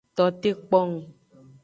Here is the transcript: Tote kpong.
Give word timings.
Tote 0.15 0.49
kpong. 0.61 0.93